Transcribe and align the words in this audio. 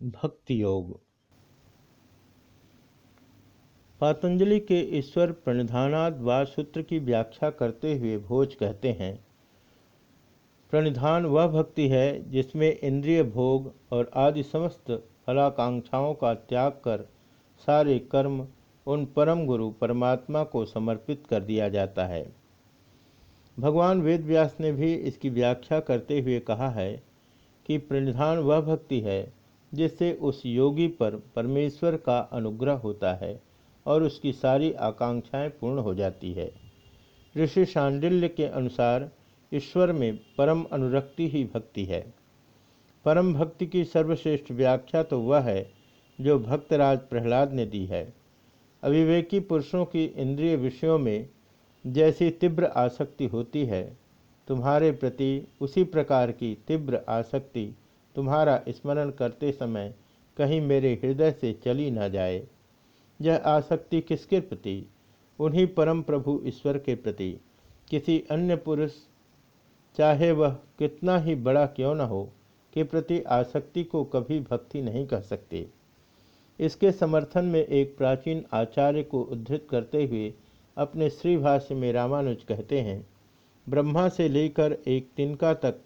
भक्ति 0.00 0.60
योग। 0.62 0.92
पातंजलि 4.00 4.58
के 4.60 4.78
ईश्वर 4.98 5.32
प्रणिधानाद 5.34 6.20
वा 6.20 6.42
सूत्र 6.44 6.82
की 6.82 6.98
व्याख्या 6.98 7.50
करते 7.50 7.96
हुए 7.98 8.16
भोज 8.18 8.54
कहते 8.54 8.92
हैं, 8.92 9.18
प्रणिधान 10.72 11.26
वह 11.26 11.46
भक्ति 11.48 11.88
है 11.88 12.30
जिसमें 12.30 12.70
इंद्रिय 12.72 13.22
भोग 13.24 13.72
और 13.92 14.10
आदि 14.16 14.42
समस्त 14.42 14.90
फलाकांक्षाओं 15.26 16.14
का 16.14 16.32
त्याग 16.34 16.80
कर 16.84 17.06
सारे 17.66 17.98
कर्म 18.12 18.46
उन 18.86 19.04
परम 19.06 19.44
गुरु 19.46 19.70
परमात्मा 19.70 20.42
को 20.44 20.64
समर्पित 20.64 21.26
कर 21.30 21.42
दिया 21.42 21.68
जाता 21.68 22.06
है। 22.06 22.24
भगवान 23.56 24.00
वेदव्यास 24.02 24.56
ने 24.60 24.72
भी 24.72 24.94
इसकी 24.94 25.30
व्याख्या 25.30 25.80
करते 25.80 26.20
हुए 26.20 26.38
कहा 26.40 26.68
है 26.70 26.92
कि 27.66 27.78
प्रणिधान 27.80 28.38
वह 28.38 28.60
भक्ति 28.62 29.00
है 29.00 29.20
जिससे 29.72 30.12
उस 30.12 30.42
योगी 30.46 30.86
पर 30.88 31.16
परमेश्वर 31.36 31.96
का 31.96 32.18
अनुग्रह 32.32 32.72
होता 32.74 33.12
है 33.14 33.40
और 33.86 34.02
उसकी 34.02 34.32
सारी 34.32 34.72
आकांक्षाएँ 34.72 35.48
पूर्ण 35.50 35.78
हो 35.78 35.94
जाती 35.94 36.32
है। 36.32 36.50
ऋषि 37.34 37.64
शांडिल्य 37.64 38.28
के 38.28 38.44
अनुसार 38.44 39.10
ईश्वर 39.52 39.92
में 39.92 40.18
परम 40.38 40.64
अनुरक्ति 40.72 41.28
ही 41.28 41.44
भक्ति 41.44 41.84
है। 41.84 42.00
परम 43.04 43.32
भक्ति 43.34 43.66
की 43.66 43.84
सर्वश्रेष्ठ 43.84 44.50
व्याख्या 44.52 45.02
तो 45.02 45.20
वह 45.20 45.40
है 45.40 45.70
जो 46.18 46.38
भक्तराज 46.38 46.98
प्रहलाद 47.00 47.52
ने 47.52 47.66
दी 47.66 47.84
है। 47.86 48.02
अविवेकी 48.82 49.40
पुरुषों 49.40 49.84
की 49.84 50.04
इंद्रिय 50.04 50.56
विषयों 50.56 50.98
में 50.98 51.28
जैसी 51.84 52.30
तीव्र 52.30 52.64
आसक्ति 52.64 53.26
होती 53.26 53.64
है, 53.64 53.82
तुम्हारे 54.48 54.90
प्रति 54.92 55.46
उसी 55.60 55.84
प्रकार 55.84 56.32
की 56.32 56.54
तीव्र 56.68 57.00
आसक्ति 57.08 57.64
तुम्हारा 58.16 58.60
स्मरण 58.68 59.10
करते 59.10 59.52
समय 59.52 59.94
कहीं 60.36 60.60
मेरे 60.60 60.92
हृदय 60.94 61.30
से 61.30 61.52
चली 61.64 61.90
ना 61.90 62.08
जाए। 62.08 62.42
यह 63.20 63.42
आसक्ति 63.46 64.00
किसके 64.00 64.40
प्रति? 64.40 64.86
उन्हीं 65.38 65.66
परम 65.66 66.02
प्रभु 66.02 66.40
ईश्वर 66.44 66.78
के 66.78 66.94
प्रति। 66.94 67.32
किसी 67.88 68.18
अन्य 68.30 68.56
पुरुष, 68.56 68.92
चाहे 69.96 70.30
वह 70.32 70.50
कितना 70.78 71.18
ही 71.18 71.34
बड़ा 71.34 71.66
क्यों 71.66 71.94
न 71.94 72.00
हो, 72.00 72.22
के 72.74 72.82
प्रति 72.84 73.20
आसक्ति 73.22 73.84
को 73.84 74.04
कभी 74.04 74.40
भक्ति 74.40 74.82
नहीं 74.82 75.06
कह 75.06 75.20
सकते। 75.20 75.66
इसके 76.58 76.92
समर्थन 76.92 77.44
में 77.44 77.64
एक 77.64 77.96
प्राचीन 77.98 78.44
आचार्य 78.52 79.02
को 79.02 79.22
उद्धृत 79.22 79.66
करते 79.70 80.04
हुए 80.06 80.32
अपने 80.76 81.10
श्रीभाष्य 81.10 81.74
में 81.74 81.92
रामानुज 81.92 82.42
कहते 82.42 82.80
हैं, 82.80 83.06
ब्रह्मा 83.66 84.08
से 84.08 84.28
लेकर 84.28 84.76
एक 84.88 85.08
तिनका 85.16 85.54
तक 85.54 85.80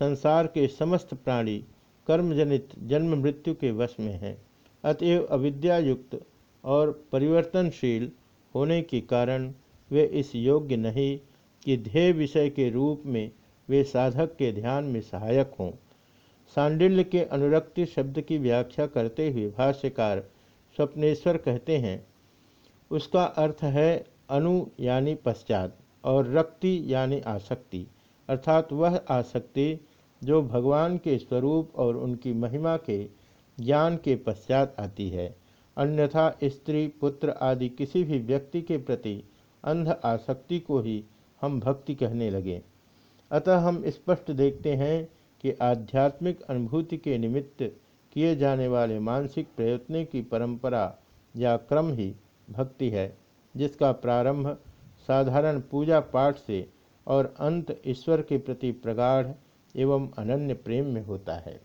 संसार 0.00 0.46
के 0.46 0.66
समस्त 0.68 1.14
प्राणी 1.14 1.58
कर्मजनित 2.06 2.68
जन्म 2.82 3.14
मृत्यु 3.16 3.54
के 3.54 3.70
वश 3.72 3.96
में 4.00 4.12
हैं। 4.12 4.36
अतएव 4.84 5.22
अविद्या 5.24 5.78
युक्त 5.78 6.18
और 6.64 6.90
परिवर्तनशील 7.12 8.10
होने 8.54 8.80
के 8.82 9.00
कारण 9.00 9.52
वे 9.90 10.04
इस 10.14 10.34
योग्य 10.34 10.76
नहीं 10.76 11.18
कि 11.62 11.76
ध्येय 11.76 12.12
विषय 12.12 12.50
के 12.50 12.68
रूप 12.70 13.02
में 13.06 13.30
वे 13.68 13.82
साधक 13.84 14.34
के 14.36 14.52
ध्यान 14.52 14.84
में 14.84 15.00
सहायक 15.00 15.52
हों। 15.60 15.70
सांडिल्य 16.56 17.04
के 17.04 17.24
अनुरक्ति 17.24 17.86
शब्द 17.86 18.20
की 18.20 18.38
व्याख्या 18.38 18.86
करते 18.86 19.30
हुए 19.30 19.46
भाष्यकार 19.48 20.20
स्वप्नेश्वर 20.76 21.36
कहते 21.36 21.76
हैं, 21.78 22.06
उसका 22.90 23.24
अर्थ 23.24 23.62
है 23.64 24.04
अनु 24.30 24.64
यानी 24.80 25.14
पश्चात 25.14 25.76
और 26.04 26.30
रक्ति 26.32 26.82
यानी 26.86 27.20
आसक्ति। 27.28 27.86
अर्थात 28.28 28.72
वह 28.72 29.00
आसक्ति 29.10 29.86
जो 30.22 30.42
भगवान 30.42 30.96
के 30.98 31.16
स्वरूप 31.18 31.72
और 31.76 31.96
उनकी 31.96 32.32
महिमा 32.32 32.76
के 32.76 33.04
ज्ञान 33.58 33.96
के 33.96 34.16
पश्चात 34.16 34.76
आती 34.78 35.08
है। 35.08 35.34
अन्यथा 35.76 36.28
स्त्री, 36.44 36.86
पुत्र 37.00 37.30
आदि 37.30 37.68
किसी 37.68 38.02
भी 38.04 38.18
व्यक्ति 38.18 38.62
के 38.62 38.78
प्रति 38.78 39.22
अंध 39.64 39.88
आसक्ति 40.04 40.58
को 40.60 40.80
ही 40.80 41.02
हम 41.40 41.60
भक्ति 41.60 41.94
कहने 41.94 42.30
लगे। 42.30 42.60
अतः 43.30 43.58
हम 43.58 43.82
स्पष्ट 43.86 44.30
देखते 44.30 44.74
हैं 44.74 45.08
कि 45.42 45.52
आध्यात्मिक 45.62 46.42
अनुभूति 46.42 46.96
के 46.96 47.18
निमित्त 47.18 47.62
किए 48.12 48.34
जाने 48.36 48.68
वाले 48.68 48.98
मानसिक 48.98 49.48
प्रयत्न 49.56 50.04
की 50.04 50.22
परंपरा 50.22 50.94
या 51.36 51.56
क्रम 51.56 51.92
ही 51.92 52.14
भक्ति 52.50 52.88
है, 52.90 53.16
जिसका 53.54 53.92
प्रारंभ 53.92 54.56
साधारण 55.08 55.60
पूजा 55.60 56.00
पाठ 56.00 56.36
से 56.36 56.66
और 57.06 57.34
अंत 57.40 57.80
ईश्वर 57.86 58.22
के 58.22 58.38
प्रति 58.38 58.72
प्रगाढ़ 58.72 59.26
एवं 59.74 60.08
अनन्य 60.18 60.54
प्रेम 60.54 60.86
में 60.86 61.02
होता 61.02 61.34
है। 61.36 61.60